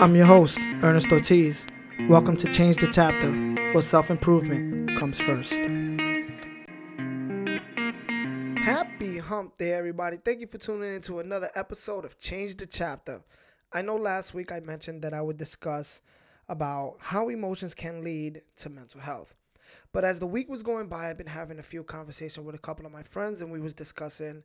[0.00, 1.66] I'm your host, Ernest Ortiz.
[2.08, 3.30] Welcome to Change the Chapter,
[3.72, 5.52] where self improvement comes first.
[8.58, 10.16] Happy hump day, everybody.
[10.16, 13.22] Thank you for tuning in to another episode of Change the Chapter.
[13.72, 16.00] I know last week I mentioned that I would discuss
[16.48, 19.36] about how emotions can lead to mental health.
[19.92, 22.58] But as the week was going by, I've been having a few conversations with a
[22.58, 24.42] couple of my friends, and we was discussing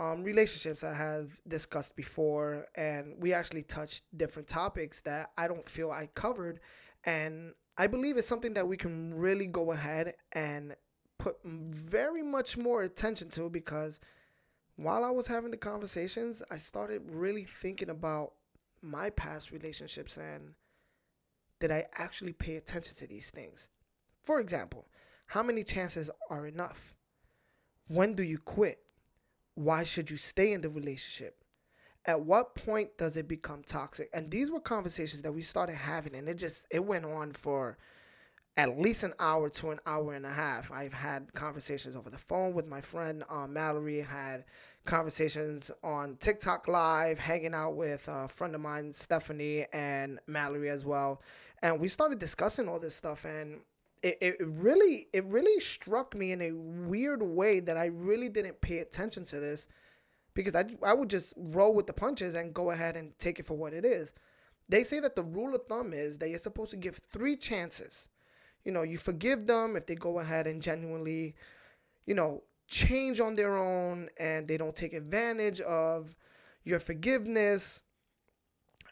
[0.00, 5.68] um, relationships I have discussed before, and we actually touched different topics that I don't
[5.68, 6.58] feel I covered,
[7.04, 10.74] and I believe it's something that we can really go ahead and
[11.18, 14.00] put very much more attention to because
[14.76, 18.32] while I was having the conversations, I started really thinking about
[18.80, 20.54] my past relationships and
[21.60, 23.68] did I actually pay attention to these things?
[24.22, 24.86] For example,
[25.26, 26.94] how many chances are enough?
[27.86, 28.78] When do you quit?
[29.60, 31.44] Why should you stay in the relationship?
[32.06, 34.08] At what point does it become toxic?
[34.14, 37.76] And these were conversations that we started having, and it just it went on for
[38.56, 40.72] at least an hour to an hour and a half.
[40.72, 44.00] I've had conversations over the phone with my friend uh, Mallory.
[44.00, 44.44] Had
[44.86, 50.86] conversations on TikTok Live, hanging out with a friend of mine, Stephanie, and Mallory as
[50.86, 51.20] well.
[51.60, 53.60] And we started discussing all this stuff, and
[54.02, 58.60] it, it really it really struck me in a weird way that I really didn't
[58.60, 59.66] pay attention to this
[60.34, 63.46] because I, I would just roll with the punches and go ahead and take it
[63.46, 64.12] for what it is.
[64.68, 68.08] They say that the rule of thumb is that you're supposed to give three chances.
[68.64, 71.34] You know, you forgive them if they go ahead and genuinely,
[72.06, 76.16] you know, change on their own and they don't take advantage of
[76.64, 77.82] your forgiveness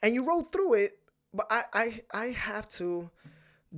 [0.03, 0.98] and you roll through it.
[1.33, 3.11] But I, I, I have to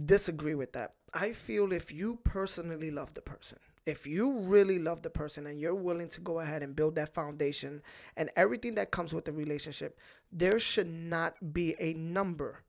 [0.07, 0.95] disagree with that.
[1.13, 5.59] I feel if you personally love the person, if you really love the person and
[5.59, 7.83] you're willing to go ahead and build that foundation
[8.17, 9.99] and everything that comes with the relationship,
[10.31, 12.63] there should not be a number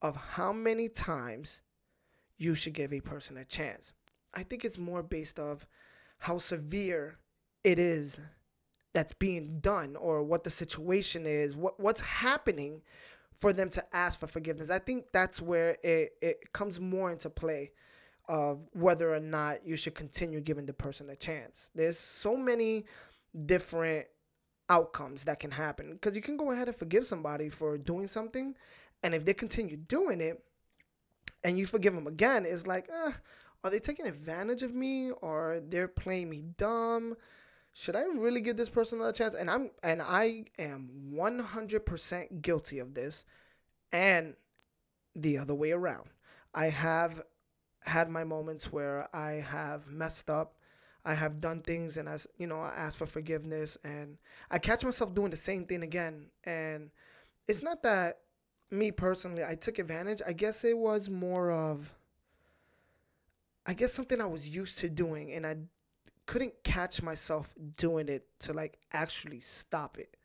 [0.00, 1.60] of how many times
[2.38, 3.92] you should give a person a chance.
[4.34, 5.66] I think it's more based of
[6.18, 7.18] how severe
[7.64, 8.20] it is
[8.92, 12.82] that's being done or what the situation is, what what's happening
[13.36, 14.70] for them to ask for forgiveness.
[14.70, 17.72] I think that's where it, it comes more into play
[18.28, 21.70] of whether or not you should continue giving the person a chance.
[21.74, 22.86] There's so many
[23.44, 24.06] different
[24.68, 28.54] outcomes that can happen because you can go ahead and forgive somebody for doing something
[29.02, 30.42] and if they continue doing it
[31.44, 33.12] and you forgive them again it's like eh,
[33.62, 37.14] are they taking advantage of me or they're playing me dumb
[37.78, 39.34] should I really give this person another chance?
[39.34, 43.26] And I'm and I am 100% guilty of this
[43.92, 44.34] and
[45.14, 46.08] the other way around.
[46.54, 47.20] I have
[47.82, 50.54] had my moments where I have messed up.
[51.04, 54.16] I have done things and as you know, I ask for forgiveness and
[54.50, 56.30] I catch myself doing the same thing again.
[56.44, 56.90] And
[57.46, 58.20] it's not that
[58.70, 60.22] me personally I took advantage.
[60.26, 61.92] I guess it was more of
[63.66, 65.56] I guess something I was used to doing and I
[66.26, 70.16] couldn't catch myself doing it to like actually stop it.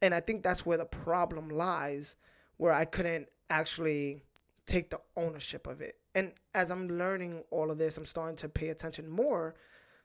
[0.00, 2.16] And I think that's where the problem lies,
[2.56, 4.24] where I couldn't actually
[4.66, 5.96] take the ownership of it.
[6.14, 9.54] And as I'm learning all of this, I'm starting to pay attention more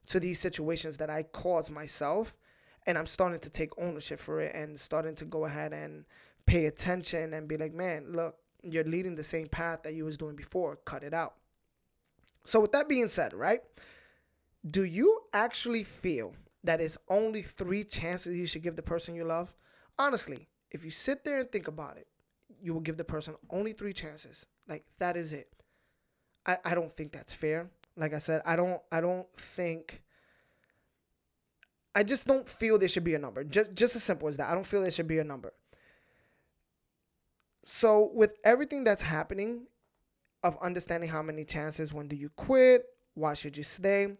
[0.08, 2.38] to these situations that I cause myself.
[2.86, 6.06] And I'm starting to take ownership for it and starting to go ahead and
[6.46, 10.16] pay attention and be like, man, look, you're leading the same path that you was
[10.16, 10.78] doing before.
[10.78, 11.34] Cut it out.
[12.46, 13.62] So with that being said, right?
[14.70, 16.34] Do you actually feel
[16.64, 19.54] that it's only three chances you should give the person you love?
[19.98, 22.08] Honestly, if you sit there and think about it,
[22.62, 24.46] you will give the person only three chances.
[24.68, 25.48] Like that is it.
[26.46, 27.70] I, I don't think that's fair.
[27.96, 30.02] Like I said, I don't I don't think
[31.96, 33.44] I just don't feel there should be a number.
[33.44, 34.50] Just just as simple as that.
[34.50, 35.54] I don't feel there should be a number.
[37.64, 39.68] So with everything that's happening
[40.44, 44.16] of understanding how many chances, when do you quit, why should you stay?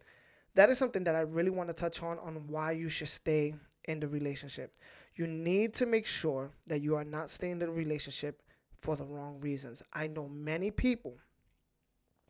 [0.58, 3.54] That is something that I really want to touch on on why you should stay
[3.86, 4.74] in the relationship.
[5.16, 8.42] You need to make sure that you are not staying in the relationship
[8.76, 9.84] for the wrong reasons.
[9.94, 11.18] I know many people,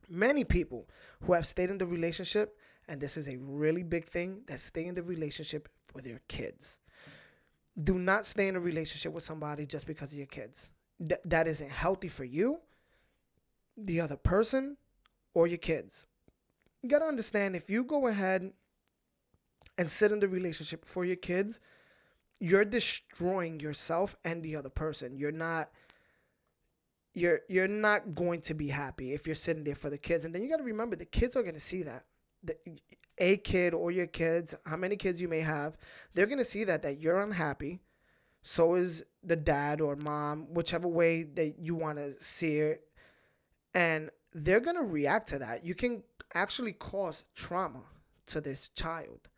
[0.10, 0.90] many people
[1.24, 4.86] who have stayed in the relationship, and this is a really big thing, that stay
[4.86, 6.80] in the relationship for their kids.
[7.82, 10.70] Do not stay in a relationship with somebody just because of your kids.
[11.00, 12.60] Th- that isn't healthy for you,
[13.78, 14.76] the other person,
[15.34, 16.08] or your kids
[16.82, 18.52] you got to understand if you go ahead
[19.78, 21.60] and sit in the relationship for your kids,
[22.40, 25.18] you're destroying yourself and the other person.
[25.18, 25.70] You're not
[27.14, 30.24] you're you're not going to be happy if you're sitting there for the kids.
[30.24, 32.06] And then you got to remember the kids are going to see that.
[32.44, 32.56] The,
[33.18, 35.76] a kid or your kids, how many kids you may have,
[36.14, 37.82] they're going to see that that you're unhappy,
[38.44, 42.84] So is the dad or mom, whichever way that you want to see it.
[43.74, 45.66] And they're going to react to that.
[45.66, 46.04] You can
[46.34, 47.84] actually cause trauma
[48.28, 49.30] to this child.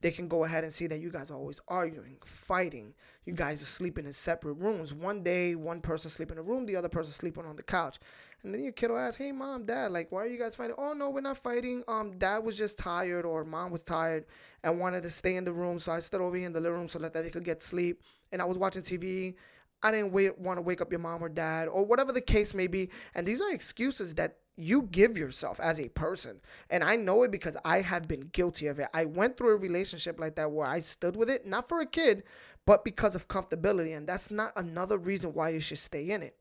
[0.00, 2.94] They can go ahead and see that you guys are always arguing, fighting.
[3.26, 4.94] You guys are sleeping in separate rooms.
[4.94, 7.98] One day, one person sleeping in a room, the other person sleeping on the couch.
[8.42, 10.76] And then your kid will ask, "Hey, mom, dad, like, why are you guys fighting?"
[10.78, 11.84] "Oh no, we're not fighting.
[11.86, 14.24] Um, dad was just tired, or mom was tired
[14.62, 16.78] and wanted to stay in the room, so I stood over here in the living
[16.78, 18.02] room so that they could get sleep.
[18.32, 19.36] And I was watching TV.
[19.82, 22.54] I didn't wait, want to wake up your mom or dad, or whatever the case
[22.54, 22.90] may be.
[23.14, 26.40] And these are excuses that you give yourself as a person.
[26.68, 28.88] And I know it because I have been guilty of it.
[28.92, 31.86] I went through a relationship like that where I stood with it, not for a
[31.86, 32.22] kid,
[32.66, 33.96] but because of comfortability.
[33.96, 36.36] And that's not another reason why you should stay in it.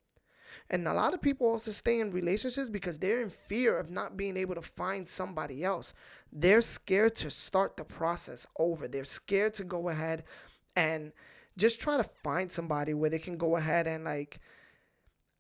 [0.69, 4.17] And a lot of people also stay in relationships because they're in fear of not
[4.17, 5.94] being able to find somebody else.
[6.31, 8.88] They're scared to start the process over.
[8.88, 10.23] They're scared to go ahead
[10.75, 11.11] and
[11.57, 14.39] just try to find somebody where they can go ahead and like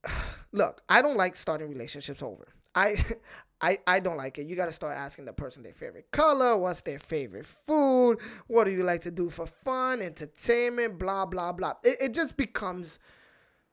[0.51, 2.47] look, I don't like starting relationships over.
[2.75, 3.03] I
[3.61, 4.47] I, I don't like it.
[4.47, 8.63] You got to start asking the person their favorite color, what's their favorite food, what
[8.63, 11.73] do you like to do for fun, entertainment, blah, blah, blah.
[11.83, 12.99] It, it just becomes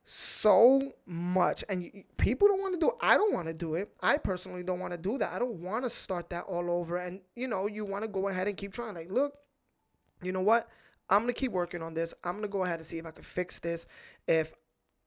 [0.04, 1.62] so much.
[1.68, 2.94] And you, people don't want to do it.
[3.00, 3.92] i don't want to do it.
[4.02, 5.32] I personally don't want to do that.
[5.32, 6.96] I don't want to start that all over.
[6.96, 8.94] And you know you want to go ahead and keep trying.
[8.94, 9.34] Like look
[10.22, 10.68] you know what?
[11.10, 12.14] I'm gonna keep working on this.
[12.24, 13.86] I'm gonna go ahead and see if i can fix this.
[14.26, 14.54] If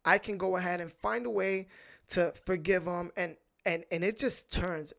[0.05, 1.67] i can go ahead and find a way
[2.09, 3.35] to forgive them and
[3.69, 4.93] and and it just turns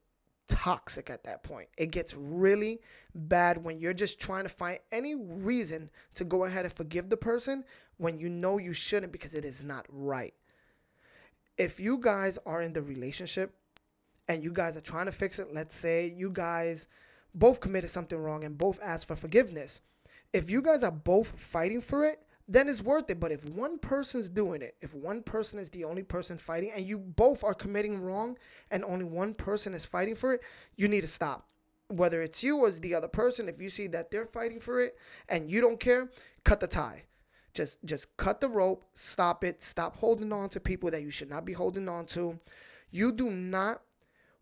[0.49, 2.81] toxic at that point it gets really
[3.15, 7.17] bad when you're just trying to find any reason to go ahead and forgive the
[7.17, 7.65] person
[8.01, 10.33] when you know you shouldn't because it is not right.
[11.59, 13.55] If you guys are in the relationship
[14.27, 16.89] and you guys are trying to fix it, let's say you guys
[17.35, 19.81] both committed something wrong and both asked for forgiveness.
[20.33, 22.21] If you guys are both fighting for it,
[22.51, 23.21] then it's worth it.
[23.21, 26.85] But if one person's doing it, if one person is the only person fighting, and
[26.85, 28.37] you both are committing wrong
[28.71, 30.41] and only one person is fighting for it,
[30.77, 31.49] you need to stop.
[31.87, 34.81] Whether it's you or it's the other person, if you see that they're fighting for
[34.81, 34.97] it
[35.29, 36.11] and you don't care,
[36.45, 37.05] cut the tie.
[37.55, 41.31] Just just cut the rope, stop it, stop holding on to people that you should
[41.31, 42.39] not be holding on to.
[42.91, 43.83] You do not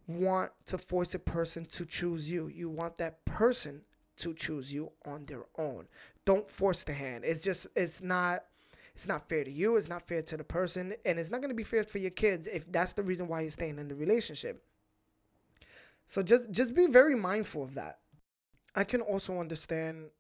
[0.07, 2.49] want to force a person to choose you.
[2.49, 3.83] You want that person
[4.19, 5.87] to choose you on their own.
[6.25, 7.25] Don't force the hand.
[7.25, 8.45] It's just it's not
[8.95, 11.51] it's not fair to you, it's not fair to the person, and it's not going
[11.51, 13.95] to be fair for your kids if that's the reason why you're staying in the
[13.95, 14.63] relationship.
[16.07, 17.99] So just just be very mindful of that.
[18.75, 20.11] I can also understand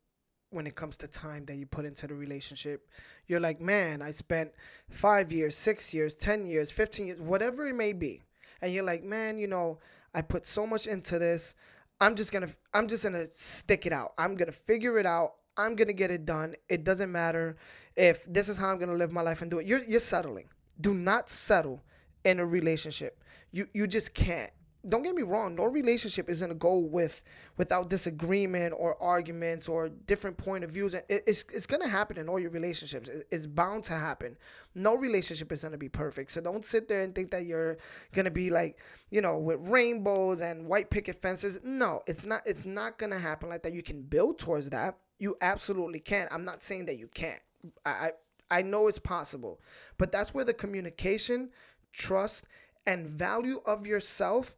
[0.51, 2.89] when it comes to time that you put into the relationship.
[3.27, 4.53] You're like, man, I spent
[4.89, 8.23] five years, six years, 10 years, 15 years, whatever it may be.
[8.63, 9.79] And you're like, man, you know,
[10.15, 11.55] I put so much into this.
[12.01, 14.13] I'm just gonna I'm just gonna stick it out.
[14.19, 15.35] I'm gonna figure it out.
[15.57, 16.55] I'm gonna get it done.
[16.69, 17.57] It doesn't matter
[17.97, 19.67] if this is how I'm gonna live my life and do it.
[19.67, 20.49] You're you're settling.
[20.81, 21.83] Do not settle
[22.25, 23.23] in a relationship.
[23.51, 24.53] You you just can't
[24.87, 27.23] don't get me wrong no relationship is going to go with
[27.57, 30.95] without disagreement or arguments or different point of views.
[31.09, 33.11] It's, it's going to happen in all your relationships.
[33.31, 34.37] It's bound to happen.
[34.75, 36.31] No relationship is going to be perfect.
[36.31, 37.79] So don't sit there and think that you're
[38.13, 38.79] going to be like
[39.11, 41.59] you know with rainbows and white picket fences.
[41.65, 43.73] No it's not it's not going to happen like that.
[43.73, 44.97] You can build towards that.
[45.19, 46.29] You absolutely can.
[46.31, 47.41] I'm not saying that you can't.
[47.85, 48.11] I i,
[48.51, 49.61] I know it's possible
[49.99, 51.51] but that's where the communication
[51.93, 52.45] trust
[52.87, 54.55] and value of yourself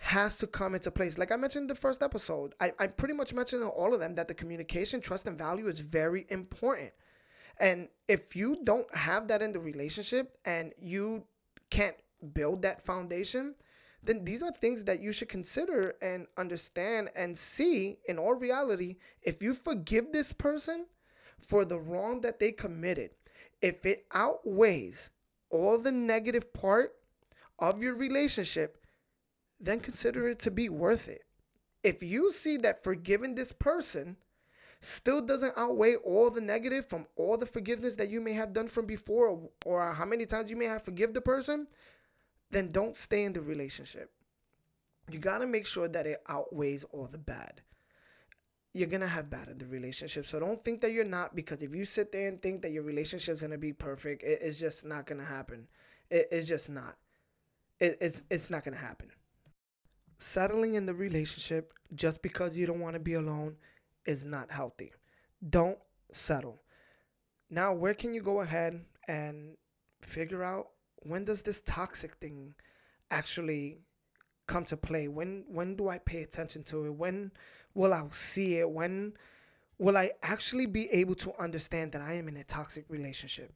[0.00, 1.18] has to come into place.
[1.18, 4.00] Like I mentioned in the first episode, I, I pretty much mentioned in all of
[4.00, 6.92] them that the communication, trust, and value is very important.
[7.58, 11.24] And if you don't have that in the relationship and you
[11.68, 11.96] can't
[12.32, 13.54] build that foundation,
[14.02, 18.96] then these are things that you should consider and understand and see in all reality.
[19.22, 20.86] If you forgive this person
[21.38, 23.10] for the wrong that they committed,
[23.60, 25.10] if it outweighs
[25.50, 26.94] all the negative part
[27.58, 28.78] of your relationship,
[29.60, 31.24] then consider it to be worth it.
[31.82, 34.16] If you see that forgiving this person
[34.80, 38.68] still doesn't outweigh all the negative from all the forgiveness that you may have done
[38.68, 41.66] from before or, or how many times you may have forgive the person,
[42.50, 44.10] then don't stay in the relationship.
[45.10, 47.62] You got to make sure that it outweighs all the bad.
[48.72, 50.26] You're going to have bad in the relationship.
[50.26, 52.84] So don't think that you're not because if you sit there and think that your
[52.84, 55.66] relationship's going to be perfect, it, it's just not going to happen.
[56.08, 56.96] It, it's just not.
[57.80, 59.10] It, it's, it's not going to happen
[60.20, 63.56] settling in the relationship just because you don't want to be alone
[64.06, 64.92] is not healthy.
[65.48, 65.78] Don't
[66.12, 66.60] settle.
[67.48, 69.56] Now, where can you go ahead and
[70.02, 70.68] figure out
[71.02, 72.54] when does this toxic thing
[73.10, 73.78] actually
[74.46, 75.08] come to play?
[75.08, 76.94] When when do I pay attention to it?
[76.94, 77.32] When
[77.74, 78.70] will I see it?
[78.70, 79.14] When
[79.78, 83.54] will I actually be able to understand that I am in a toxic relationship?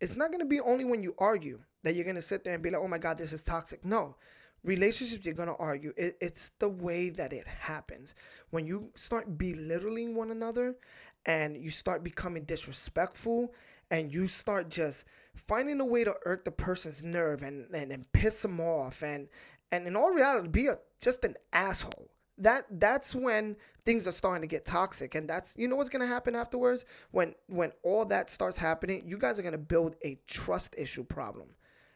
[0.00, 2.54] It's not going to be only when you argue that you're going to sit there
[2.54, 3.84] and be like, oh my God, this is toxic.
[3.84, 4.16] No.
[4.64, 5.92] Relationships, you're to argue.
[5.96, 8.14] It, it's the way that it happens.
[8.50, 10.76] When you start belittling one another
[11.26, 13.52] and you start becoming disrespectful
[13.90, 15.04] and you start just
[15.36, 19.28] finding a way to irk the person's nerve and, and, and piss them off and,
[19.70, 24.42] and in all reality, be a, just an asshole that that's when things are starting
[24.42, 28.04] to get toxic and that's you know what's going to happen afterwards when when all
[28.04, 31.50] that starts happening you guys are going to build a trust issue problem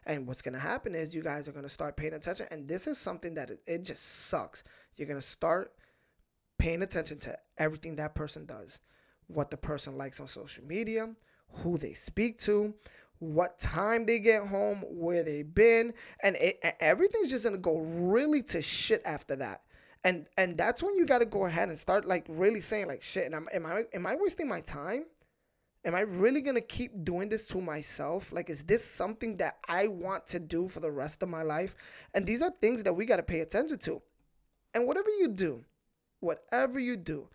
[0.05, 2.67] and what's going to happen is you guys are going to start paying attention and
[2.67, 4.63] this is something that it, it just sucks.
[4.95, 5.73] You're going to start
[6.57, 8.79] paying attention to everything that person does
[9.27, 11.13] what the person likes on social media
[11.63, 12.73] who they speak to
[13.19, 18.41] what time they get home where they've been and it, everything's just to go really
[18.41, 19.61] to shit after that.
[20.03, 23.03] And and that's when you got to go ahead and start like really saying like
[23.03, 25.03] shit and am, am i am i wasting my time
[25.85, 28.31] am i really gonna keep doing this to myself?
[28.31, 31.75] Like is this something that i want to do for the rest of my life?
[32.13, 34.01] And these are things that we got to pay attention to.
[34.73, 35.65] And whatever you do
[36.19, 37.27] whatever you do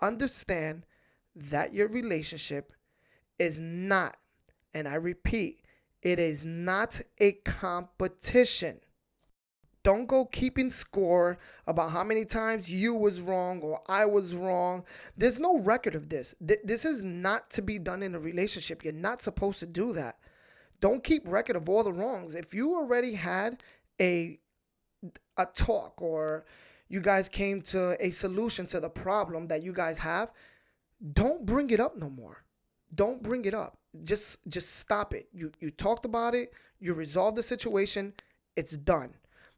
[0.00, 0.84] understand
[1.34, 2.72] that your relationship
[3.38, 4.16] is not
[4.72, 5.60] and i repeat
[6.02, 8.80] it is not a competition
[9.84, 14.82] don't go keeping score about how many times you was wrong or I was wrong.
[15.16, 16.34] There's no record of this.
[16.40, 18.82] This is not to be done in a relationship.
[18.82, 20.16] You're not supposed to do that.
[20.80, 22.34] Don't keep record of all the wrongs.
[22.34, 23.62] If you already had
[24.00, 24.40] a
[25.36, 26.46] a talk or
[26.88, 30.32] you guys came to a solution to the problem that you guys have,
[31.12, 32.44] don't bring it up no more.
[32.94, 33.76] Don't bring it up.
[34.02, 35.28] Just just stop it.
[35.30, 38.14] You you talked about it, you resolved the situation,
[38.56, 39.14] it's done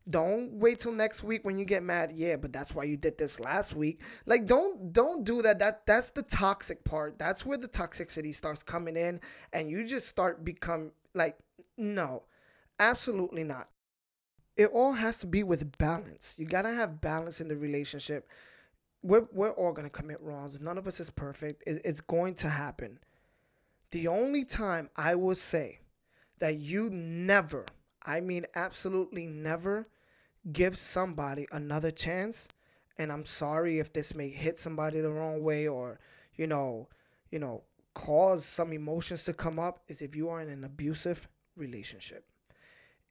[0.09, 2.13] don't wait till next week when you get mad.
[2.15, 4.01] Yeah, but that's why you did this last week.
[4.25, 5.59] Like don't don't do that.
[5.59, 7.19] That that's the toxic part.
[7.19, 9.21] That's where the toxicity starts coming in
[9.53, 11.39] and you just start become like
[11.77, 12.23] no.
[12.79, 13.69] Absolutely not.
[14.57, 16.35] It all has to be with balance.
[16.39, 18.29] You got to have balance in the relationship.
[19.03, 20.61] We're we're all going to commit wrongs.
[20.61, 21.63] None of us is perfect.
[21.67, 22.99] It, it's going to happen.
[23.91, 25.81] The only time I will say
[26.39, 27.67] that you never,
[28.05, 29.89] I mean absolutely never
[30.53, 32.49] give somebody another chance
[32.99, 35.99] and i'm sorry if this may hit somebody the wrong way or
[36.37, 36.89] you know
[37.31, 37.63] you know
[37.95, 41.27] cause some emotions to come up is if you are in an abusive
[41.57, 42.25] relationship.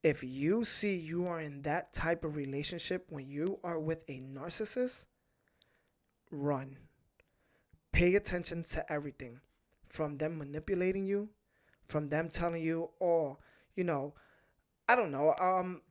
[0.04, 4.20] If you see you are in that type of relationship when you are with a
[4.20, 5.06] narcissist
[6.32, 6.78] run.
[7.92, 9.40] Pay attention to everything
[9.88, 11.30] from them manipulating you
[11.86, 13.38] from them telling you oh
[13.76, 14.14] you know
[14.90, 15.82] i don't know um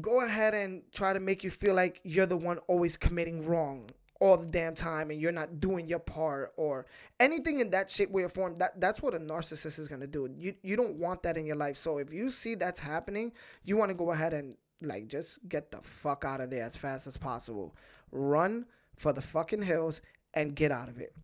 [0.00, 3.90] go ahead and try to make you feel like you're the one always committing wrong
[4.20, 6.86] all the damn time and you're not doing your part or
[7.20, 8.58] anything in that shape way or form.
[8.58, 10.28] That that's what a narcissist is going to do.
[10.36, 11.76] You you don't want that in your life.
[11.76, 13.32] So if you see that's happening
[13.64, 16.76] you want to go ahead and like just get the fuck out of there as
[16.76, 17.74] fast as possible.
[18.10, 18.66] Run
[18.96, 20.00] for the fucking hills
[20.34, 21.14] and get out of it.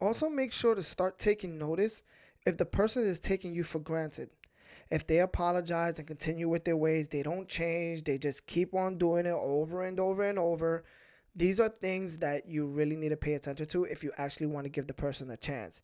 [0.00, 2.02] Also make sure to start taking notice
[2.44, 4.30] if the person is taking you for granted
[4.90, 8.98] if they apologize and continue with their ways, they don't change, they just keep on
[8.98, 10.84] doing it over and over and over.
[11.34, 14.64] These are things that you really need to pay attention to if you actually want
[14.64, 15.80] to give the person a chance.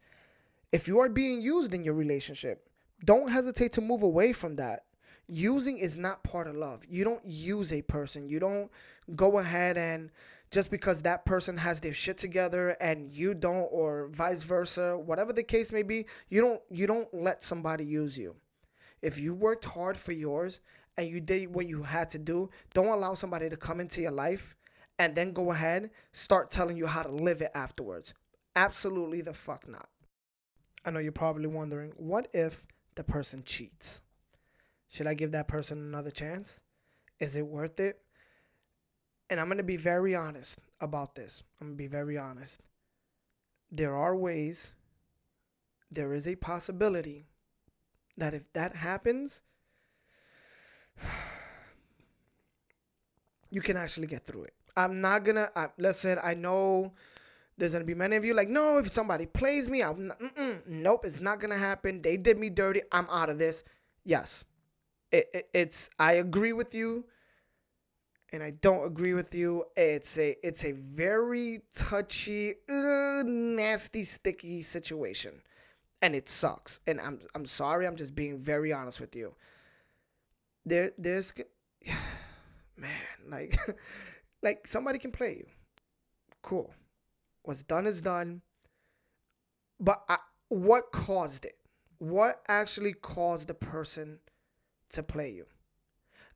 [0.70, 2.68] If you are being used in your relationship,
[3.04, 4.84] don't hesitate to move away from that.
[5.28, 6.82] Using is not part of love.
[6.88, 8.26] You don't use a person.
[8.26, 8.70] You don't
[9.14, 10.10] go ahead and
[10.50, 15.32] just because that person has their shit together and you don't or vice versa, whatever
[15.32, 18.36] the case may be, you don't you don't let somebody use you.
[19.02, 20.60] If you worked hard for yours
[20.96, 24.12] and you did what you had to do, don't allow somebody to come into your
[24.12, 24.54] life
[24.98, 28.14] and then go ahead start telling you how to live it afterwards.
[28.54, 29.88] Absolutely the fuck not.
[30.84, 34.02] I know you're probably wondering, what if the person cheats?
[34.88, 36.60] Should I give that person another chance?
[37.18, 38.00] Is it worth it?
[39.30, 41.42] And I'm going to be very honest about this.
[41.60, 42.60] I'm going to be very honest.
[43.70, 44.74] There are ways,
[45.90, 47.26] there is a possibility
[48.16, 49.40] that if that happens,
[53.50, 54.54] you can actually get through it.
[54.76, 56.18] I'm not gonna I, listen.
[56.22, 56.92] I know
[57.58, 60.18] there's gonna be many of you like, no, if somebody plays me, I'm not,
[60.66, 62.02] nope, it's not gonna happen.
[62.02, 62.80] They did me dirty.
[62.90, 63.62] I'm out of this.
[64.04, 64.44] Yes,
[65.10, 65.90] it, it, it's.
[65.98, 67.04] I agree with you,
[68.32, 69.66] and I don't agree with you.
[69.76, 75.42] It's a it's a very touchy, uh, nasty, sticky situation
[76.02, 76.80] and it sucks.
[76.86, 77.86] And I'm I'm sorry.
[77.86, 79.34] I'm just being very honest with you.
[80.64, 81.32] There there's
[82.76, 82.90] man
[83.28, 83.58] like
[84.42, 85.46] like somebody can play you.
[86.42, 86.74] Cool.
[87.42, 88.42] What's done is done.
[89.80, 90.18] but I,
[90.48, 91.56] what caused it?
[91.98, 94.18] What actually caused the person
[94.90, 95.46] to play you?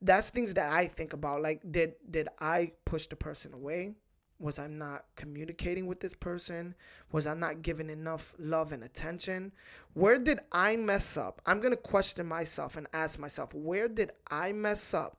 [0.01, 1.41] That's things that I think about.
[1.41, 3.95] Like, did did I push the person away?
[4.39, 6.75] Was I not communicating with this person?
[7.11, 9.51] Was I not giving enough love and attention?
[9.93, 11.41] Where did I mess up?
[11.45, 15.17] I'm going to question myself and ask myself, where did I mess up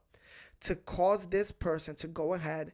[0.61, 2.73] to cause this person to go ahead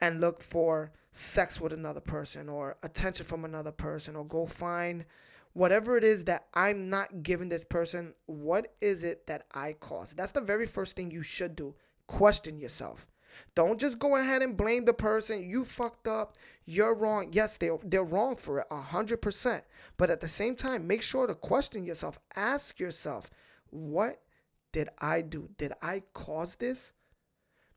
[0.00, 5.06] and look for sex with another person or attention from another person or go find
[5.54, 8.12] whatever it is that I'm not giving this person?
[8.26, 10.16] What is it that I caused?
[10.18, 11.74] That's the very first thing you should do.
[12.06, 13.08] Question yourself.
[13.54, 15.48] Don't just go ahead and blame the person.
[15.48, 16.34] You fucked up.
[16.64, 17.30] You're wrong.
[17.32, 19.64] Yes, they they're wrong for it, hundred percent.
[19.96, 22.18] But at the same time, make sure to question yourself.
[22.36, 23.30] Ask yourself,
[23.70, 24.20] what
[24.72, 25.50] did I do?
[25.56, 26.92] Did I cause this?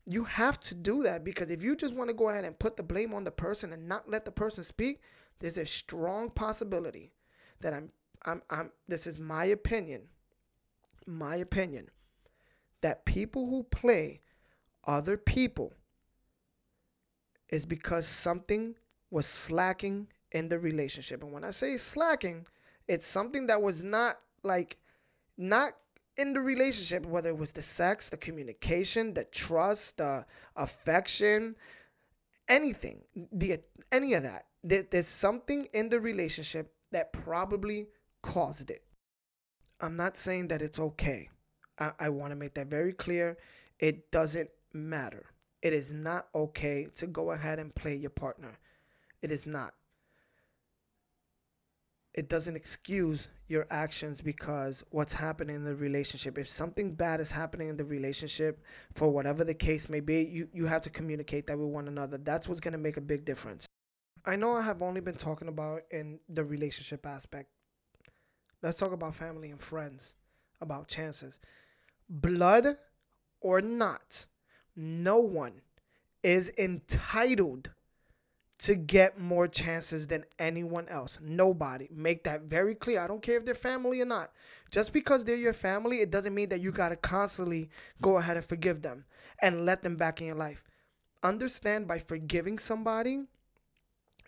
[0.04, 2.76] You have to do that because if you just want to go ahead and put
[2.76, 5.00] the blame on the person and not let the person speak,
[5.38, 7.12] there's a strong possibility
[7.60, 7.90] that I'm
[8.24, 10.02] I'm I'm this is my opinion.
[11.06, 11.88] My opinion
[12.82, 14.20] that people who play
[14.84, 15.72] other people
[17.48, 18.74] is because something
[19.10, 21.22] was slacking in the relationship.
[21.22, 22.46] And when I say slacking,
[22.88, 24.78] it's something that was not like
[25.36, 25.72] not
[26.16, 31.54] in the relationship, whether it was the sex, the communication, the trust, the affection,
[32.48, 33.60] anything, the
[33.90, 34.46] any of that.
[34.64, 37.88] There, there's something in the relationship that probably
[38.22, 38.82] caused it.
[39.80, 41.28] I'm not saying that it's okay.
[41.78, 43.36] I, I want to make that very clear.
[43.78, 45.26] It doesn't matter.
[45.62, 48.58] It is not okay to go ahead and play your partner.
[49.20, 49.74] It is not.
[52.14, 56.36] It doesn't excuse your actions because what's happening in the relationship.
[56.36, 58.62] If something bad is happening in the relationship,
[58.92, 62.18] for whatever the case may be, you, you have to communicate that with one another.
[62.18, 63.66] That's what's going to make a big difference.
[64.26, 67.48] I know I have only been talking about in the relationship aspect.
[68.62, 70.14] Let's talk about family and friends,
[70.60, 71.40] about chances.
[72.08, 72.76] Blood
[73.40, 74.26] or not,
[74.76, 75.60] no one
[76.22, 77.70] is entitled
[78.60, 81.18] to get more chances than anyone else.
[81.20, 81.88] Nobody.
[81.92, 83.00] Make that very clear.
[83.00, 84.30] I don't care if they're family or not.
[84.70, 88.36] Just because they're your family, it doesn't mean that you got to constantly go ahead
[88.36, 89.04] and forgive them
[89.40, 90.62] and let them back in your life.
[91.24, 93.24] Understand by forgiving somebody,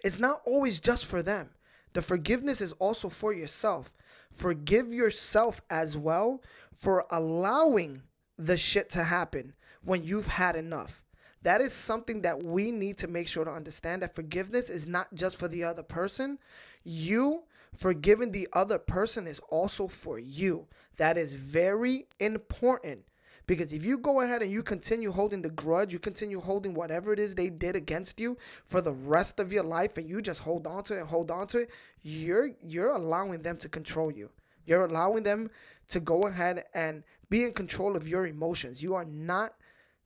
[0.03, 1.51] it's not always just for them.
[1.93, 3.93] The forgiveness is also for yourself.
[4.33, 6.43] Forgive yourself as well
[6.75, 8.03] for allowing
[8.37, 9.55] the shit to happen
[9.85, 11.03] when you've had enough.
[11.43, 15.15] That is something that we need to make sure to understand that forgiveness is not
[15.15, 16.39] just for the other person.
[16.83, 17.45] You
[17.77, 20.67] forgiving the other person is also for you.
[20.97, 23.01] That is very important.
[23.47, 27.13] Because if you go ahead and you continue holding the grudge, you continue holding whatever
[27.13, 30.41] it is they did against you for the rest of your life and you just
[30.41, 31.71] hold on to it and hold on to it,
[32.03, 34.31] you're you're allowing them to control you.
[34.65, 35.51] You're allowing them
[35.89, 38.83] to go ahead and be in control of your emotions.
[38.83, 39.53] You are not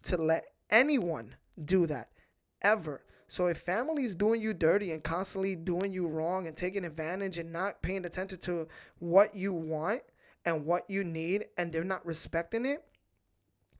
[0.08, 2.08] to let anyone do that
[2.62, 3.02] ever.
[3.28, 7.36] So if family is doing you dirty and constantly doing you wrong and taking advantage
[7.36, 8.68] and not paying attention to
[8.98, 10.00] what you want
[10.44, 12.84] and what you need and they're not respecting it,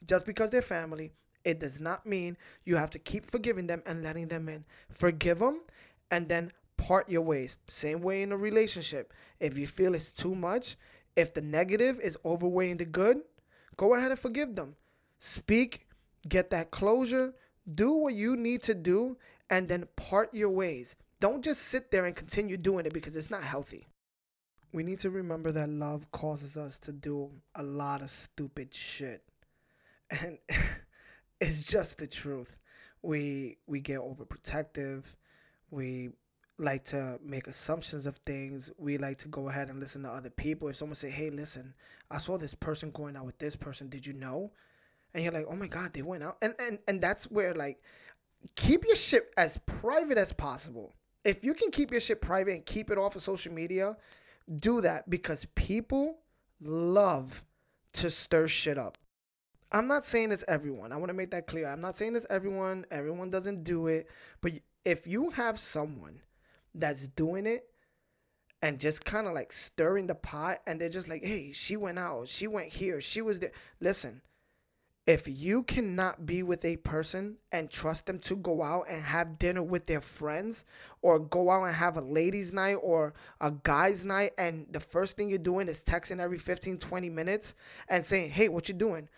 [0.05, 1.13] just because they're family,
[1.45, 4.65] it does not mean you have to keep forgiving them and letting them in.
[4.91, 5.63] Forgive them
[6.11, 7.57] and then part your ways.
[7.69, 9.15] Same way in a relationship.
[9.41, 10.77] If you feel it's too much,
[11.17, 13.23] if the negative is overweighing the good,
[13.77, 14.77] go ahead and forgive them.
[15.19, 15.88] Speak
[16.27, 17.35] get that closure,
[17.73, 19.17] do what you need to do,
[19.51, 20.95] and then part your ways.
[21.21, 23.87] Don't just sit there and continue doing it because it's not healthy.
[24.73, 29.23] We need to remember that love causes us to do a lot of stupid shit.
[30.11, 30.39] And
[31.41, 32.59] it's just the truth.
[33.03, 35.15] We we get overprotective.
[35.71, 36.11] We
[36.59, 38.71] like to make assumptions of things.
[38.77, 40.69] We like to go ahead and listen to other people.
[40.69, 41.75] If someone say, "Hey, listen,
[42.11, 43.89] I saw this person going out with this person.
[43.89, 44.53] Did you know?"
[45.15, 47.81] And you're like, oh my god, they went out, and and and that's where like,
[48.57, 50.95] keep your shit as private as possible.
[51.25, 53.97] If you can keep your shit private and keep it off of social media,
[54.55, 56.19] do that because people
[56.61, 57.45] love
[57.95, 58.99] to stir shit up.
[59.71, 60.93] I'm not saying it's everyone.
[60.93, 61.69] I want to make that clear.
[61.69, 62.87] I'm not saying it's everyone.
[62.91, 64.09] Everyone doesn't do it.
[64.41, 64.53] But
[64.85, 66.21] if you have someone
[66.75, 67.67] that's doing it
[68.63, 71.99] and just kind of like stirring the pot and they're just like, hey, she went
[71.99, 73.53] out, she went here, she was there.
[73.81, 74.23] Listen,
[75.09, 79.39] if you cannot be with a person and trust them to go out and have
[79.39, 80.65] dinner with their friends
[81.01, 85.17] or go out and have a ladies night or a guys night and the first
[85.17, 87.55] thing you're doing is texting every 15 20 minutes
[87.89, 89.09] and saying hey what you doing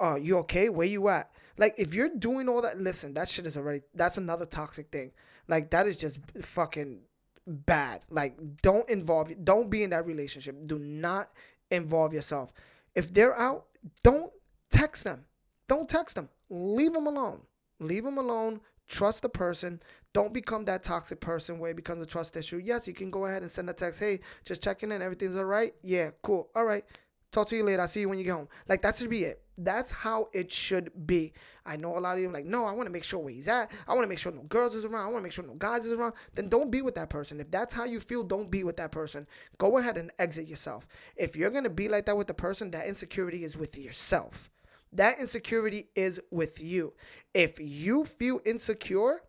[0.00, 3.44] uh you okay where you at like if you're doing all that listen that shit
[3.44, 5.10] is already that's another toxic thing
[5.48, 7.00] like that is just fucking
[7.46, 8.04] bad.
[8.10, 10.64] Like, don't involve, don't be in that relationship.
[10.66, 11.30] Do not
[11.70, 12.52] involve yourself.
[12.94, 13.66] If they're out,
[14.02, 14.32] don't
[14.70, 15.24] text them.
[15.70, 16.28] Don't text them.
[16.48, 17.42] Leave them alone.
[17.78, 18.60] Leave them alone.
[18.88, 19.80] Trust the person.
[20.12, 22.60] Don't become that toxic person where it becomes a trust issue.
[22.62, 24.00] Yes, you can go ahead and send a text.
[24.00, 25.00] Hey, just checking in.
[25.00, 25.72] Everything's all right.
[25.84, 26.48] Yeah, cool.
[26.56, 26.84] All right.
[27.30, 27.82] Talk to you later.
[27.82, 28.48] I'll see you when you get home.
[28.68, 29.42] Like that should be it.
[29.56, 31.34] That's how it should be.
[31.64, 33.46] I know a lot of you like, no, I want to make sure where he's
[33.46, 33.70] at.
[33.86, 35.04] I want to make sure no girls is around.
[35.04, 36.14] I want to make sure no guys is around.
[36.34, 37.38] Then don't be with that person.
[37.38, 39.28] If that's how you feel, don't be with that person.
[39.58, 40.88] Go ahead and exit yourself.
[41.14, 44.50] If you're gonna be like that with the person, that insecurity is with yourself.
[44.92, 46.94] That insecurity is with you.
[47.32, 49.22] If you feel insecure,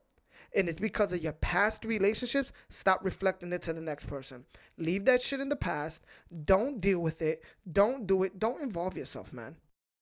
[0.53, 4.45] and it's because of your past relationships, stop reflecting it to the next person.
[4.77, 6.03] Leave that shit in the past.
[6.43, 7.43] Don't deal with it.
[7.71, 8.39] Don't do it.
[8.39, 9.55] Don't involve yourself, man.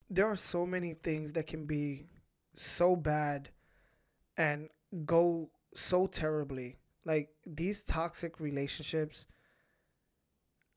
[0.09, 2.07] There are so many things that can be
[2.55, 3.49] so bad
[4.37, 4.69] and
[5.05, 6.77] go so terribly.
[7.05, 9.25] Like these toxic relationships,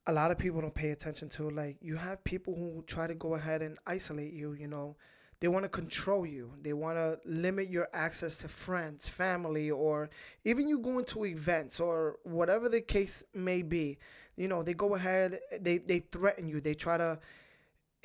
[0.06, 1.50] a lot of people don't pay attention to.
[1.50, 4.96] Like you have people who try to go ahead and isolate you, you know
[5.42, 6.52] they want to control you.
[6.62, 10.08] They want to limit your access to friends, family, or
[10.44, 13.98] even you going to events or whatever the case may be.
[14.36, 16.60] You know, they go ahead, they, they threaten you.
[16.60, 17.18] They try to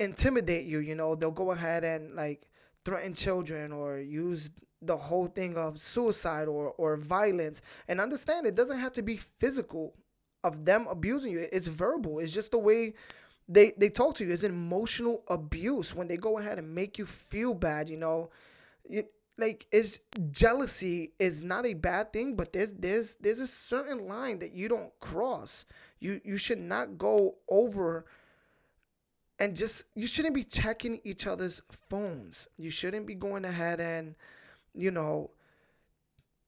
[0.00, 0.80] intimidate you.
[0.80, 2.48] You know, they'll go ahead and like
[2.84, 4.50] threaten children or use
[4.82, 7.62] the whole thing of suicide or, or violence.
[7.86, 9.94] And understand it doesn't have to be physical
[10.44, 12.18] of them abusing you, it's verbal.
[12.18, 12.94] It's just the way
[13.48, 14.32] they they talk to you.
[14.32, 18.30] Is emotional abuse when they go ahead and make you feel bad you know?
[18.84, 20.00] It, like is
[20.32, 24.68] jealousy is not a bad thing but there's there's there's a certain line that you
[24.68, 25.64] don't cross.
[26.00, 28.04] You you should not go over
[29.38, 32.48] and just you shouldn't be checking each other's phones.
[32.56, 34.14] You shouldn't be going ahead and
[34.74, 35.30] you know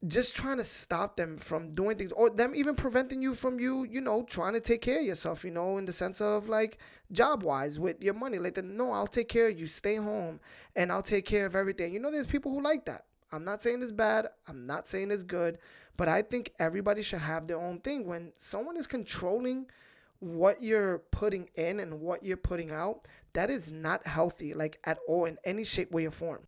[0.06, 3.84] just trying to stop them from doing things or them even preventing you from you
[3.84, 6.78] you know trying to take care of yourself you know in the sense of like
[7.12, 8.38] job wise with your money.
[8.38, 9.66] Like the, no i'll take care of you.
[9.66, 10.40] Stay home
[10.74, 11.92] and i'll take care of everything.
[11.92, 13.04] You know there's people who like that.
[13.32, 14.26] I'm not saying it's bad.
[14.48, 15.58] I'm not saying it's good.
[15.96, 18.06] But i think everybody should have their own thing.
[18.06, 19.66] When someone is controlling
[20.20, 24.98] what you're putting in and what you're putting out that is not healthy like at
[25.08, 26.40] all in any shape way or form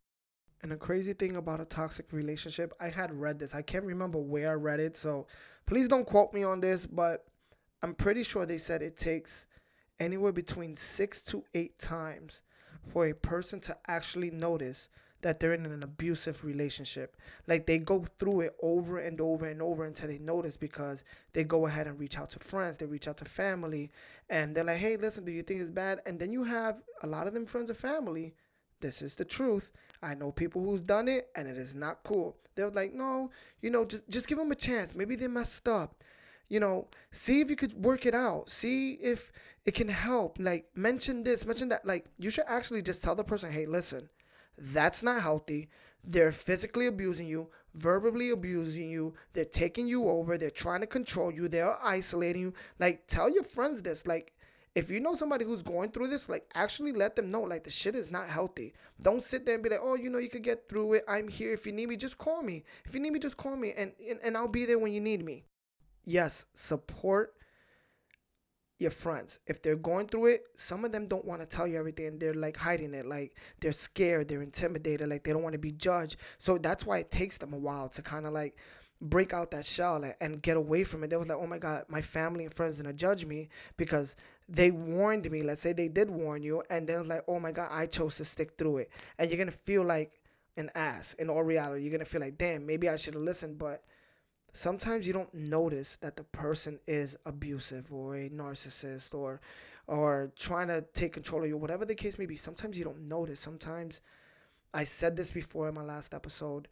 [0.62, 3.54] and the crazy thing about a toxic relationship, I had read this.
[3.54, 5.26] I can't remember where I read it, so
[5.66, 7.24] please don't quote me on this, but
[7.82, 9.46] I'm pretty sure they said it takes
[9.98, 12.42] anywhere between six to eight times
[12.84, 14.88] for a person to actually notice
[15.22, 17.16] that they're in an abusive relationship.
[17.46, 21.44] Like they go through it over and over and over until they notice because they
[21.44, 23.90] go ahead and reach out to friends, they reach out to family,
[24.28, 26.00] and they're like, hey, listen, do you think it's bad?
[26.06, 28.34] And then you have a lot of them friends or family
[28.82, 29.70] this is the truth.
[30.02, 32.36] I know people who's done it and it is not cool.
[32.54, 34.94] They're like, no, you know, just just give them a chance.
[34.94, 35.94] Maybe they messed up.
[36.48, 38.50] You know, see if you could work it out.
[38.50, 39.32] See if
[39.64, 40.36] it can help.
[40.38, 41.86] Like mention this, mention that.
[41.86, 44.10] Like you should actually just tell the person, hey, listen,
[44.58, 45.70] that's not healthy.
[46.04, 49.14] They're physically abusing you, verbally abusing you.
[49.32, 50.36] They're taking you over.
[50.36, 51.48] They're trying to control you.
[51.48, 52.54] They're isolating you.
[52.78, 54.06] Like tell your friends this.
[54.06, 54.34] Like
[54.74, 57.70] if you know somebody who's going through this, like actually let them know like the
[57.70, 58.72] shit is not healthy.
[59.00, 61.04] Don't sit there and be like, oh, you know, you could get through it.
[61.06, 61.52] I'm here.
[61.52, 62.64] If you need me, just call me.
[62.84, 65.00] If you need me, just call me, and and, and I'll be there when you
[65.00, 65.44] need me.
[66.04, 67.34] Yes, support
[68.78, 69.38] your friends.
[69.46, 72.18] If they're going through it, some of them don't want to tell you everything.
[72.18, 75.72] They're like hiding it, like they're scared, they're intimidated, like they don't want to be
[75.72, 76.16] judged.
[76.38, 78.56] So that's why it takes them a while to kind of like
[79.00, 81.10] break out that shell and, get away from it.
[81.10, 84.14] They was like, oh my God, my family and friends gonna judge me because
[84.52, 85.42] they warned me.
[85.42, 88.16] Let's say they did warn you, and then it's like, oh my God, I chose
[88.18, 88.90] to stick through it.
[89.18, 90.20] And you're gonna feel like
[90.56, 91.82] an ass in all reality.
[91.82, 93.82] You're gonna feel like, damn, maybe I should have listened, but
[94.52, 99.40] sometimes you don't notice that the person is abusive or a narcissist or
[99.88, 102.36] or trying to take control of you, whatever the case may be.
[102.36, 103.40] Sometimes you don't notice.
[103.40, 104.00] Sometimes
[104.74, 106.68] I said this before in my last episode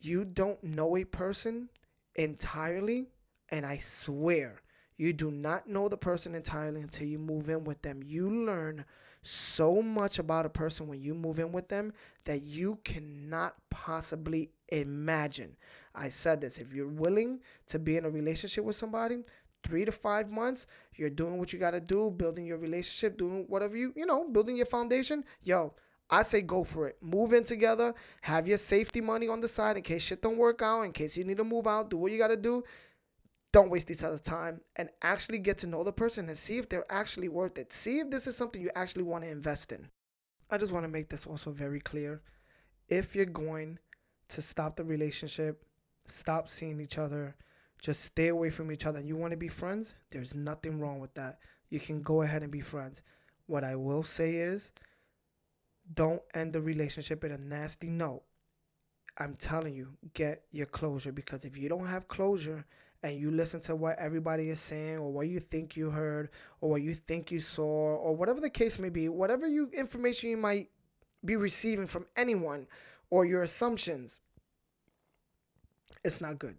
[0.00, 1.68] you don't know a person
[2.14, 3.08] entirely,
[3.50, 4.62] and I swear
[4.98, 8.02] you do not know the person entirely until you move in with them.
[8.04, 8.84] You learn
[9.22, 11.92] so much about a person when you move in with them
[12.24, 15.56] that you cannot possibly imagine.
[15.94, 19.18] I said this if you're willing to be in a relationship with somebody,
[19.62, 23.44] three to five months, you're doing what you got to do, building your relationship, doing
[23.48, 25.24] whatever you, you know, building your foundation.
[25.42, 25.74] Yo,
[26.10, 26.96] I say go for it.
[27.02, 27.94] Move in together.
[28.22, 30.82] Have your safety money on the side in case shit don't work out.
[30.82, 32.64] In case you need to move out, do what you gotta do.
[33.52, 36.68] Don't waste each other's time and actually get to know the person and see if
[36.68, 37.72] they're actually worth it.
[37.72, 39.88] See if this is something you actually want to invest in.
[40.50, 42.20] I just want to make this also very clear.
[42.88, 43.78] If you're going
[44.28, 45.64] to stop the relationship,
[46.06, 47.36] stop seeing each other,
[47.80, 48.98] just stay away from each other.
[48.98, 49.94] And you want to be friends?
[50.10, 51.38] There's nothing wrong with that.
[51.70, 53.02] You can go ahead and be friends.
[53.46, 54.72] What I will say is
[55.92, 58.22] don't end the relationship in a nasty note.
[59.16, 62.66] I'm telling you, get your closure because if you don't have closure
[63.02, 66.28] and you listen to what everybody is saying or what you think you heard
[66.60, 70.30] or what you think you saw or whatever the case may be, whatever you information
[70.30, 70.68] you might
[71.24, 72.66] be receiving from anyone
[73.10, 74.20] or your assumptions,
[76.04, 76.56] it's not good.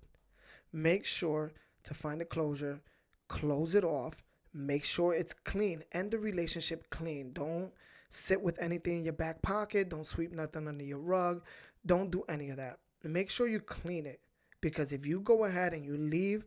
[0.71, 1.51] Make sure
[1.83, 2.81] to find a closure,
[3.27, 4.23] close it off,
[4.53, 7.31] make sure it's clean, end the relationship clean.
[7.33, 7.71] Don't
[8.09, 11.43] sit with anything in your back pocket, don't sweep nothing under your rug,
[11.85, 12.79] don't do any of that.
[13.03, 14.19] Make sure you clean it
[14.61, 16.45] because if you go ahead and you leave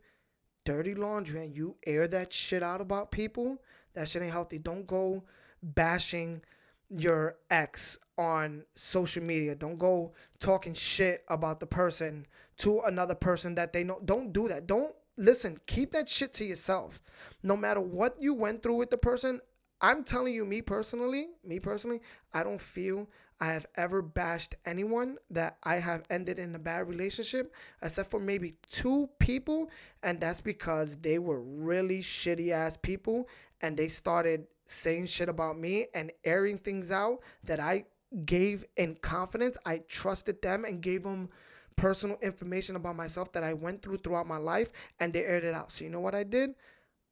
[0.65, 3.57] dirty laundry and you air that shit out about people,
[3.93, 4.57] that shit ain't healthy.
[4.57, 5.23] Don't go
[5.61, 6.41] bashing
[6.89, 9.55] your ex on social media.
[9.55, 12.25] Don't go talking shit about the person
[12.57, 13.99] to another person that they know.
[14.03, 14.67] Don't do that.
[14.67, 15.57] Don't listen.
[15.65, 17.01] Keep that shit to yourself.
[17.41, 19.41] No matter what you went through with the person,
[19.81, 21.99] I'm telling you, me personally, me personally,
[22.33, 23.09] I don't feel
[23.43, 28.17] I have ever bashed anyone that I have ended in a bad relationship, except for
[28.21, 29.69] maybe two people.
[30.01, 33.27] And that's because they were really shitty ass people
[33.59, 37.83] and they started saying shit about me and airing things out that I
[38.23, 39.57] gave in confidence.
[39.65, 41.27] I trusted them and gave them
[41.75, 45.53] personal information about myself that I went through throughout my life and they aired it
[45.53, 45.69] out.
[45.73, 46.51] So, you know what I did?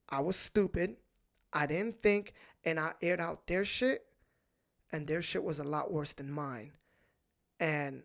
[0.08, 0.96] I was stupid.
[1.52, 2.32] I didn't think
[2.64, 4.06] and I aired out their shit
[4.92, 6.72] and their shit was a lot worse than mine.
[7.60, 8.04] And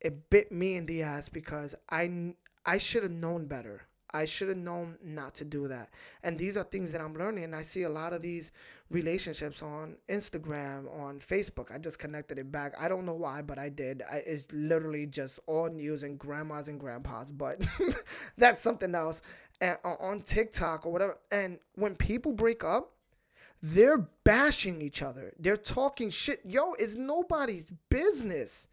[0.00, 2.34] it bit me in the ass because I
[2.64, 3.82] I should have known better.
[4.14, 5.88] I should have known not to do that.
[6.22, 7.44] And these are things that I'm learning.
[7.44, 8.50] And I see a lot of these
[8.90, 11.74] relationships on Instagram, on Facebook.
[11.74, 12.74] I just connected it back.
[12.78, 14.02] I don't know why, but I did.
[14.10, 17.30] I, it's literally just all news and grandmas and grandpas.
[17.30, 17.62] But
[18.36, 19.22] that's something else.
[19.62, 21.18] And uh, on TikTok or whatever.
[21.30, 22.92] And when people break up,
[23.62, 25.32] they're bashing each other.
[25.38, 26.40] They're talking shit.
[26.44, 28.66] Yo, it's nobody's business.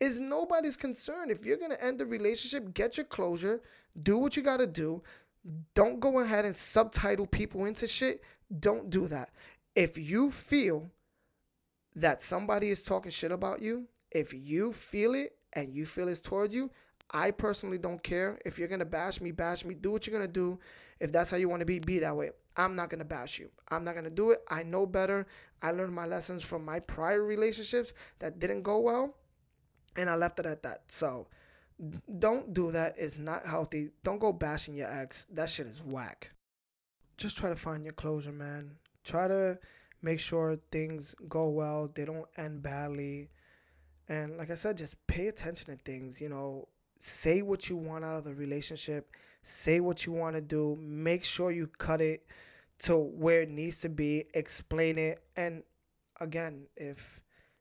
[0.00, 1.30] It's nobody's concern.
[1.30, 3.62] If you're gonna end the relationship, get your closure
[4.00, 5.02] do what you got to do.
[5.74, 8.22] Don't go ahead and subtitle people into shit.
[8.60, 9.30] Don't do that.
[9.74, 10.90] If you feel
[11.94, 16.20] that somebody is talking shit about you, if you feel it and you feel it's
[16.20, 16.70] towards you,
[17.10, 18.38] I personally don't care.
[18.44, 19.74] If you're gonna bash me, bash me.
[19.74, 20.58] Do what you're gonna do.
[20.98, 22.30] If that's how you want to be, be that way.
[22.56, 23.50] I'm not gonna bash you.
[23.68, 24.40] I'm not gonna do it.
[24.48, 25.26] I know better.
[25.62, 29.14] I learned my lessons from my prior relationships that didn't go well,
[29.96, 30.82] and I left it at that.
[30.88, 31.26] So
[32.18, 32.94] don't do that.
[32.98, 33.90] It's not healthy.
[34.02, 35.26] Don't go bashing your ex.
[35.32, 36.32] That shit is whack.
[37.16, 38.76] Just try to find your closure, man.
[39.04, 39.58] Try to
[40.02, 41.90] make sure things go well.
[41.92, 43.30] They don't end badly.
[44.08, 46.20] And like I said, just pay attention to things.
[46.20, 49.10] You know, say what you want out of the relationship.
[49.44, 50.76] Say what you want to do.
[50.80, 52.26] Make sure you cut it
[52.80, 54.24] to where it needs to be.
[54.34, 55.22] Explain it.
[55.36, 55.62] And
[56.20, 57.20] again, if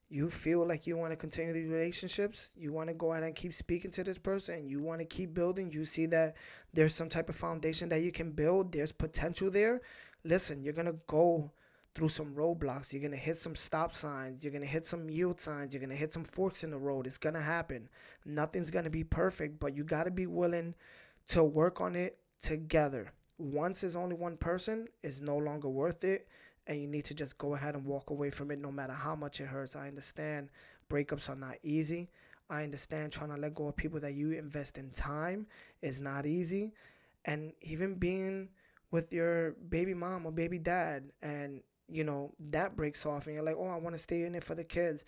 [0.09, 3.35] you feel like you want to continue these relationships, you want to go out and
[3.35, 6.35] keep speaking to this person, you want to keep building, you see that
[6.73, 9.81] there's some type of foundation that you can build, there's potential there.
[10.23, 11.51] Listen, you're going to go
[11.95, 12.91] through some roadblocks.
[12.91, 14.43] You're going to hit some stop signs.
[14.43, 15.73] You're going to hit some yield signs.
[15.73, 17.05] You're going to hit some forks in the road.
[17.05, 17.89] It's going to happen.
[18.25, 20.75] Nothing's going to be perfect, but you got to be willing
[21.29, 23.11] to work on it together.
[23.37, 26.27] Once there's only one person, it's no longer worth it
[26.67, 29.15] and you need to just go ahead and walk away from it no matter how
[29.15, 29.75] much it hurts.
[29.75, 30.49] I understand
[30.89, 32.09] breakups are not easy.
[32.49, 35.47] I understand trying to let go of people that you invest in time
[35.81, 36.73] is not easy.
[37.25, 38.49] And even being
[38.91, 43.43] with your baby mom or baby dad and you know that breaks off and you're
[43.43, 45.03] like, "Oh, I want to stay in it for the kids."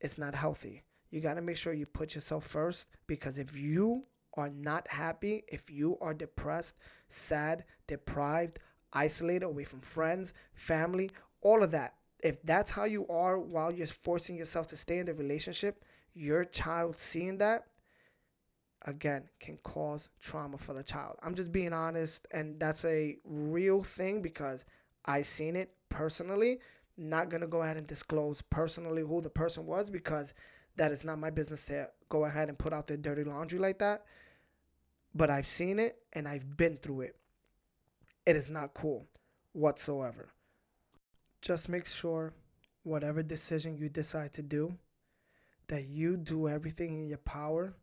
[0.00, 0.82] It's not healthy.
[1.10, 4.04] You got to make sure you put yourself first because if you
[4.36, 6.76] are not happy, if you are depressed,
[7.08, 8.58] sad, deprived,
[8.92, 11.94] isolated, away from friends, family, all of that.
[12.22, 16.44] If that's how you are while you're forcing yourself to stay in the relationship, your
[16.44, 17.66] child seeing that,
[18.84, 21.16] again, can cause trauma for the child.
[21.22, 24.64] I'm just being honest, and that's a real thing because
[25.04, 26.58] I've seen it personally.
[26.96, 30.32] Not gonna go ahead and disclose personally who the person was because
[30.76, 33.78] that is not my business to go ahead and put out the dirty laundry like
[33.78, 34.04] that.
[35.16, 37.16] But I've seen it and I've been through it.
[38.26, 39.06] It is not cool
[39.52, 40.34] whatsoever.
[41.40, 42.34] Just make sure
[42.82, 44.76] whatever decision you decide to do,
[45.68, 47.74] that you do everything in your power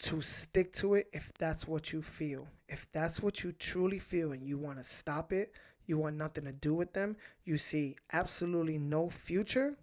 [0.00, 2.48] to stick to it if that's what you feel.
[2.68, 5.52] If that's what you truly feel and you want to stop it,
[5.86, 9.76] you want nothing to do with them, you see absolutely no future,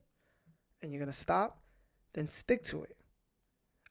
[0.81, 1.61] and you're going to stop,
[2.13, 2.96] then stick to it.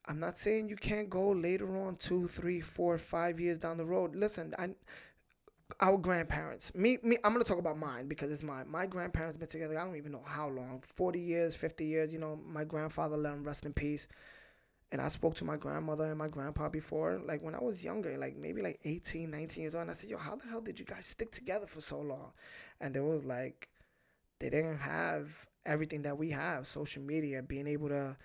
[0.08, 3.84] I'm not saying you can't go later on, two, three, four, five years down the
[3.84, 4.14] road.
[4.14, 4.70] Listen, I
[5.80, 6.72] our grandparents.
[6.74, 7.18] Me, me.
[7.24, 8.66] I'm gonna talk about mine because it's mine.
[8.68, 9.78] My grandparents been together.
[9.78, 10.80] I don't even know how long.
[10.82, 12.12] Forty years, fifty years.
[12.12, 14.06] You know, my grandfather let him rest in peace.
[14.92, 18.16] And I spoke to my grandmother and my grandpa before, like when I was younger,
[18.18, 19.82] like maybe like 18, 19 years old.
[19.82, 22.32] And I said, yo, how the hell did you guys stick together for so long?
[22.80, 23.68] And it was like,
[24.40, 28.16] they didn't have everything that we have social media, being able to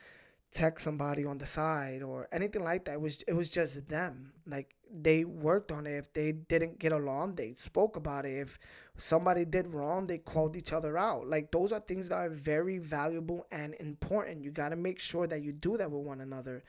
[0.52, 2.94] text somebody on the side or anything like that.
[2.94, 4.34] It was it was just them.
[4.46, 5.98] Like they worked on it.
[5.98, 8.38] If they didn't get along, they spoke about it.
[8.38, 8.60] If
[8.98, 11.28] somebody did wrong, they called each other out.
[11.28, 14.44] Like those are things that are very valuable and important.
[14.44, 16.64] You got to make sure that you do that with one another.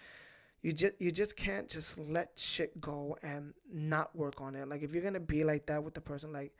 [0.62, 4.68] You just you just can't just let shit go and not work on it.
[4.68, 6.54] Like if you're to be like that with the person like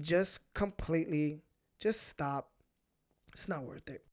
[0.00, 1.40] just completely
[1.78, 2.50] just stop.
[3.32, 4.04] It's not worth it.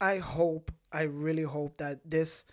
[0.00, 2.44] I hope, I really hope that this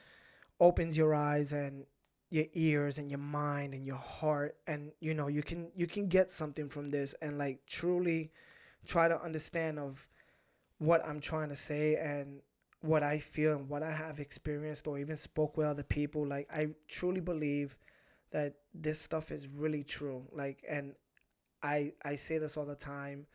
[0.59, 1.85] opens your eyes and
[2.29, 6.07] your ears and your mind and your heart and you know you can you can
[6.07, 8.31] get something from this and like truly
[8.85, 10.07] try to understand of
[10.79, 12.41] what I'm trying to say and
[12.81, 16.27] what I feel and what I have experienced or even spoke with other people.
[16.27, 17.77] Like I truly believe
[18.31, 20.27] that this stuff is really true.
[20.33, 20.93] Like and
[21.63, 23.27] I I say this all the time.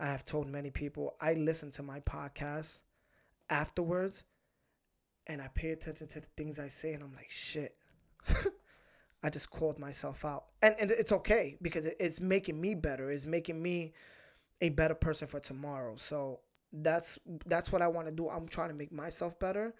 [0.00, 1.16] I have told many people.
[1.20, 2.80] I listen to my podcast
[3.50, 4.24] afterwards
[5.26, 7.76] and I pay attention to the things I say and I'm like, shit.
[9.22, 10.44] I just called myself out.
[10.62, 13.10] And, and it's okay because it's making me better.
[13.10, 13.92] It's making me
[14.60, 15.96] a better person for tomorrow.
[15.96, 16.40] So
[16.72, 18.28] that's that's what I want to do.
[18.28, 19.74] I'm trying to make myself better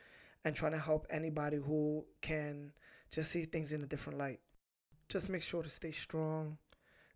[0.44, 2.72] and trying to help anybody who can
[3.11, 4.40] just see things in a different light.
[5.09, 6.59] Just make sure to stay strong,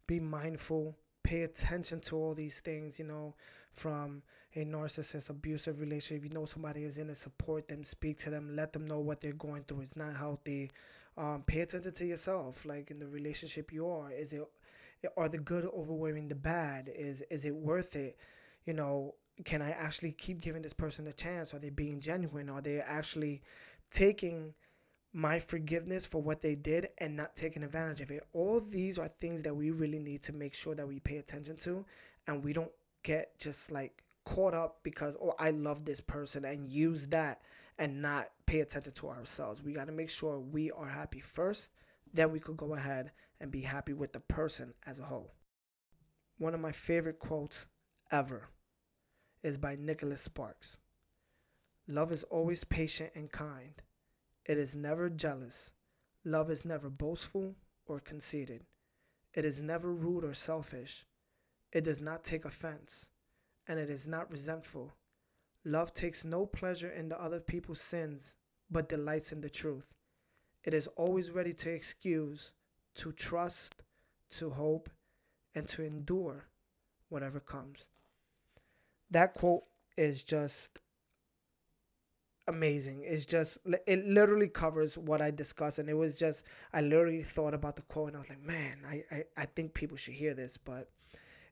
[0.06, 3.34] be mindful, pay attention to all these things, you know,
[3.74, 4.22] from
[4.54, 6.24] a narcissist abusive relationship.
[6.24, 8.98] If you know somebody is in it, support them, speak to them, let them know
[8.98, 9.82] what they're going through.
[9.82, 10.70] It's not healthy.
[11.16, 14.10] Um, pay attention to yourself, like in the relationship you are.
[14.10, 14.42] Is it
[15.16, 16.90] are the good overwhelming the bad?
[16.94, 18.16] Is is it worth it?
[18.64, 21.52] You know, can I actually keep giving this person a chance?
[21.54, 22.48] Are they being genuine?
[22.48, 23.42] Are they actually
[23.90, 24.54] taking
[25.12, 28.26] my forgiveness for what they did and not taking advantage of it?
[28.32, 31.56] All these are things that we really need to make sure that we pay attention
[31.58, 31.84] to
[32.26, 32.72] and we don't
[33.02, 37.40] get just like caught up because oh I love this person and use that
[37.78, 39.62] and not pay attention to ourselves.
[39.62, 41.70] We got to make sure we are happy first,
[42.12, 45.32] then we could go ahead and be happy with the person as a whole.
[46.38, 47.66] One of my favorite quotes
[48.10, 48.48] ever
[49.42, 50.76] is by Nicholas Sparks.
[51.88, 53.82] Love is always patient and kind.
[54.44, 55.70] It is never jealous.
[56.24, 57.54] Love is never boastful
[57.86, 58.64] or conceited.
[59.34, 61.04] It is never rude or selfish.
[61.72, 63.08] It does not take offense,
[63.66, 64.92] and it is not resentful.
[65.64, 68.34] Love takes no pleasure in the other people's sins,
[68.70, 69.94] but delights in the truth.
[70.64, 72.52] It is always ready to excuse,
[72.96, 73.76] to trust,
[74.32, 74.90] to hope,
[75.54, 76.46] and to endure
[77.08, 77.86] whatever comes.
[79.10, 79.64] That quote
[79.96, 80.80] is just
[82.48, 83.02] amazing.
[83.04, 87.54] It's just it literally covers what I discussed, and it was just I literally thought
[87.54, 90.34] about the quote, and I was like, man, I I, I think people should hear
[90.34, 90.90] this, but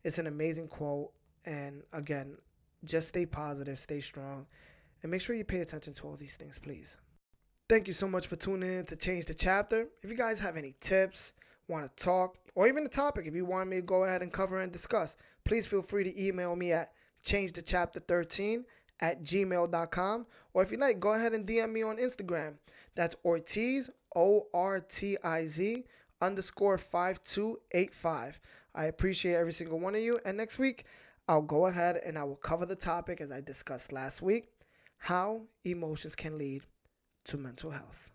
[0.04, 1.12] it's an amazing quote.
[1.44, 2.36] And again,
[2.84, 4.46] just stay positive, stay strong,
[5.02, 6.98] and make sure you pay attention to all these things, please.
[7.68, 9.88] Thank you so much for tuning in to Change the Chapter.
[10.02, 11.32] If you guys have any tips,
[11.68, 14.32] want to talk, or even a topic, if you want me to go ahead and
[14.32, 16.90] cover and discuss, please feel free to email me at
[17.24, 18.64] changethechapter13
[19.00, 20.26] at gmail.com.
[20.52, 22.54] Or if you like, go ahead and DM me on Instagram.
[22.94, 25.84] That's Ortiz, O R T I Z
[26.20, 28.40] underscore 5285.
[28.74, 30.18] I appreciate every single one of you.
[30.24, 30.84] And next week,
[31.28, 34.48] I'll go ahead and I will cover the topic as I discussed last week
[34.98, 36.62] how emotions can lead
[37.24, 38.10] to mental health.